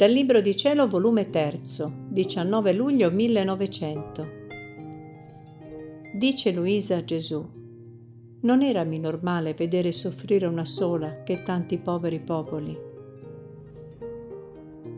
Dal 0.00 0.12
Libro 0.12 0.40
di 0.40 0.56
Cielo, 0.56 0.88
volume 0.88 1.28
3, 1.28 1.60
19 2.08 2.72
luglio 2.72 3.10
1900. 3.10 4.28
Dice 6.14 6.52
Luisa 6.52 6.96
a 6.96 7.04
Gesù, 7.04 7.46
non 8.40 8.62
erami 8.62 8.98
normale 8.98 9.52
vedere 9.52 9.92
soffrire 9.92 10.46
una 10.46 10.64
sola 10.64 11.22
che 11.22 11.42
tanti 11.42 11.76
poveri 11.76 12.18
popoli. 12.18 12.74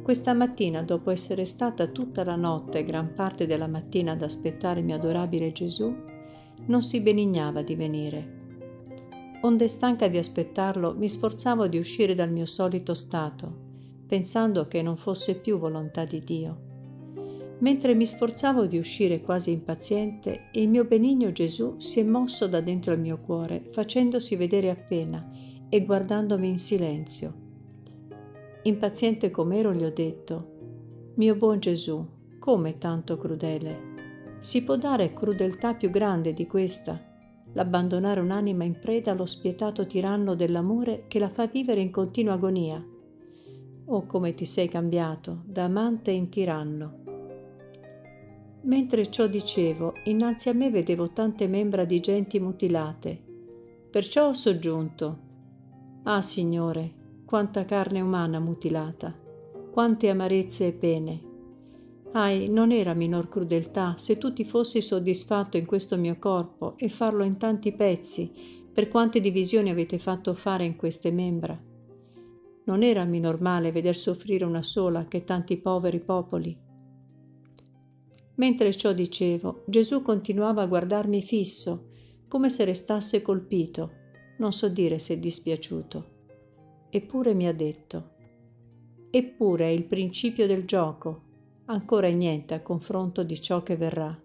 Questa 0.05 0.35
mattina, 0.35 0.83
dopo 0.83 1.11
essere 1.11 1.47
stata 1.47 1.89
tutta 1.89 2.23
la 2.23 2.37
notte 2.37 2.79
e 2.79 2.85
gran 2.85 3.13
parte 3.13 3.49
della 3.49 3.67
mattina 3.67 4.13
ad 4.13 4.23
aspettare 4.23 4.83
mio 4.83 4.95
adorabile 4.95 5.51
Gesù, 5.51 5.93
non 6.67 6.81
si 6.81 7.01
benignava 7.01 7.63
di 7.63 7.75
venire. 7.75 8.41
Onde 9.41 9.67
stanca 9.67 10.07
di 10.07 10.19
aspettarlo, 10.19 10.95
mi 10.95 11.09
sforzavo 11.09 11.67
di 11.67 11.79
uscire 11.79 12.15
dal 12.15 12.31
mio 12.31 12.47
solito 12.47 12.95
stato 12.95 13.62
pensando 14.13 14.69
che 14.69 14.83
non 14.83 14.99
fosse 14.99 15.41
più 15.41 15.57
volontà 15.57 16.05
di 16.05 16.21
Dio. 16.21 16.61
Mentre 17.61 17.95
mi 17.95 18.05
sforzavo 18.05 18.67
di 18.67 18.77
uscire 18.77 19.23
quasi 19.23 19.53
impaziente, 19.53 20.51
il 20.53 20.69
mio 20.69 20.85
benigno 20.85 21.33
Gesù 21.33 21.79
si 21.79 22.01
è 22.01 22.03
mosso 22.03 22.47
da 22.47 22.61
dentro 22.61 22.93
il 22.93 23.01
mio 23.01 23.21
cuore, 23.21 23.69
facendosi 23.71 24.37
vedere 24.37 24.69
appena 24.69 25.31
e 25.67 25.83
guardandomi 25.87 26.47
in 26.47 26.59
silenzio. 26.59 27.33
Impaziente 28.65 29.31
com'ero 29.31 29.73
gli 29.73 29.83
ho 29.83 29.91
detto, 29.91 31.13
mio 31.15 31.35
buon 31.35 31.59
Gesù, 31.59 32.07
come 32.39 32.77
tanto 32.77 33.17
crudele? 33.17 34.37
Si 34.41 34.63
può 34.63 34.77
dare 34.77 35.15
crudeltà 35.15 35.73
più 35.73 35.89
grande 35.89 36.35
di 36.35 36.47
questa? 36.47 37.03
L'abbandonare 37.55 38.21
un'anima 38.21 38.65
in 38.65 38.79
preda 38.79 39.13
allo 39.13 39.25
spietato 39.25 39.87
tiranno 39.87 40.35
dell'amore 40.35 41.05
che 41.09 41.19
la 41.19 41.31
fa 41.31 41.47
vivere 41.47 41.81
in 41.81 41.91
continua 41.91 42.35
agonia? 42.35 42.87
Oh, 43.93 44.07
come 44.07 44.33
ti 44.33 44.47
sei 44.47 44.69
cambiato 44.69 45.43
da 45.45 45.65
amante 45.65 46.13
in 46.13 46.31
tiranno. 46.31 47.01
Mentre 48.63 49.11
ciò 49.11 49.27
dicevo, 49.27 49.93
innanzi 50.05 50.49
a 50.49 50.55
me 50.55 50.71
vedevo 50.71 51.13
tante 51.13 51.47
membra 51.47 51.85
di 51.85 52.01
genti 52.01 52.41
mutilate. 52.41 53.23
Perciò 53.91 54.29
ho 54.29 54.33
soggiunto, 54.33 55.19
Ah, 56.05 56.23
Signore, 56.23 56.91
quanta 57.27 57.67
carne 57.67 58.01
umana 58.01 58.41
mutilata, 58.41 59.15
quante 59.71 60.09
amarezze 60.09 60.69
e 60.69 60.73
pene. 60.73 61.21
Ahi, 62.13 62.49
non 62.49 62.73
era 62.73 62.95
minor 62.95 63.29
crudeltà 63.29 63.97
se 63.99 64.17
tu 64.17 64.33
ti 64.33 64.45
fossi 64.45 64.81
soddisfatto 64.81 65.59
in 65.59 65.67
questo 65.67 65.99
mio 65.99 66.17
corpo 66.19 66.79
e 66.79 66.89
farlo 66.89 67.25
in 67.25 67.37
tanti 67.37 67.73
pezzi, 67.73 68.33
per 68.73 68.89
quante 68.89 69.21
divisioni 69.21 69.69
avete 69.69 69.99
fatto 69.99 70.33
fare 70.33 70.65
in 70.65 70.77
queste 70.77 71.11
membra. 71.11 71.72
Non 72.65 72.83
era 72.83 73.05
normale 73.05 73.73
veder 73.73 73.97
soffrire 73.97 74.45
una 74.45 74.63
sola 74.63 75.07
che 75.07 75.25
tanti 75.25 75.57
poveri 75.57 76.01
popoli. 76.01 76.57
Mentre 78.37 78.75
ciò 78.75 78.93
dicevo, 78.93 79.65
Gesù 79.67 80.03
continuava 80.03 80.63
a 80.63 80.67
guardarmi 80.67 81.21
fisso, 81.21 81.91
come 82.29 82.49
se 82.49 82.65
restasse 82.65 83.21
colpito, 83.21 83.93
non 84.39 84.53
so 84.53 84.69
dire 84.69 84.99
se 84.99 85.19
dispiaciuto. 85.19 86.11
Eppure 86.89 87.35
mi 87.35 87.47
ha 87.47 87.53
detto, 87.53 88.11
eppure 89.11 89.67
è 89.67 89.69
il 89.69 89.85
principio 89.85 90.47
del 90.47 90.65
gioco, 90.65 91.23
ancora 91.67 92.07
è 92.07 92.13
niente 92.13 92.55
a 92.55 92.63
confronto 92.63 93.23
di 93.23 93.41
ciò 93.41 93.63
che 93.63 93.77
verrà. 93.77 94.19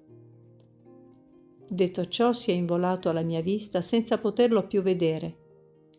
Detto 1.69 2.05
ciò 2.05 2.31
si 2.31 2.51
è 2.51 2.53
involato 2.53 3.09
alla 3.09 3.23
mia 3.23 3.41
vista 3.41 3.81
senza 3.81 4.17
poterlo 4.17 4.66
più 4.67 4.81
vedere, 4.81 5.38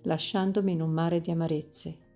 lasciandomi 0.03 0.73
in 0.73 0.81
un 0.81 0.91
mare 0.91 1.21
di 1.21 1.31
amarezze. 1.31 2.08